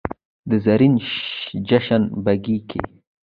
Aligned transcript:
د 0.49 0.51
زرین 0.65 0.93
جشن 1.67 2.03
بګۍ 2.23 2.57
کې 2.69 2.79